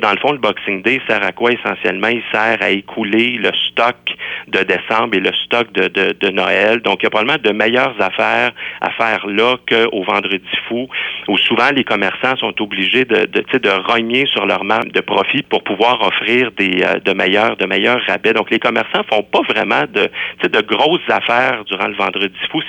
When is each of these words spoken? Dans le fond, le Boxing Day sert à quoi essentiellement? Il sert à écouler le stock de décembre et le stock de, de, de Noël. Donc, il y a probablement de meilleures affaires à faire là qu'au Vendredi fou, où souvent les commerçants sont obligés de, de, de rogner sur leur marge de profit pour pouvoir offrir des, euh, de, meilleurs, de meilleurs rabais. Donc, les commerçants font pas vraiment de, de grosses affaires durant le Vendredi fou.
Dans 0.00 0.10
le 0.10 0.18
fond, 0.18 0.32
le 0.32 0.38
Boxing 0.38 0.82
Day 0.82 1.00
sert 1.08 1.22
à 1.22 1.32
quoi 1.32 1.52
essentiellement? 1.52 2.08
Il 2.08 2.22
sert 2.32 2.58
à 2.60 2.70
écouler 2.70 3.38
le 3.38 3.50
stock 3.68 3.96
de 4.48 4.60
décembre 4.60 5.14
et 5.14 5.20
le 5.20 5.32
stock 5.44 5.72
de, 5.72 5.88
de, 5.88 6.12
de 6.18 6.28
Noël. 6.30 6.80
Donc, 6.80 6.98
il 7.00 7.04
y 7.04 7.06
a 7.06 7.10
probablement 7.10 7.38
de 7.42 7.52
meilleures 7.52 7.94
affaires 8.00 8.52
à 8.80 8.90
faire 8.90 9.26
là 9.26 9.56
qu'au 9.68 10.02
Vendredi 10.02 10.56
fou, 10.68 10.88
où 11.28 11.36
souvent 11.36 11.70
les 11.74 11.84
commerçants 11.84 12.36
sont 12.36 12.54
obligés 12.62 13.04
de, 13.04 13.26
de, 13.26 13.58
de 13.58 13.90
rogner 13.90 14.26
sur 14.26 14.46
leur 14.46 14.64
marge 14.64 14.88
de 14.88 15.00
profit 15.00 15.42
pour 15.42 15.62
pouvoir 15.64 16.00
offrir 16.00 16.50
des, 16.56 16.82
euh, 16.82 17.00
de, 17.00 17.12
meilleurs, 17.12 17.56
de 17.56 17.66
meilleurs 17.66 18.00
rabais. 18.06 18.32
Donc, 18.32 18.50
les 18.50 18.58
commerçants 18.58 19.02
font 19.10 19.22
pas 19.22 19.42
vraiment 19.48 19.84
de, 19.92 20.08
de 20.48 20.60
grosses 20.60 21.08
affaires 21.08 21.64
durant 21.64 21.88
le 21.88 21.94
Vendredi 21.94 22.38
fou. 22.50 22.60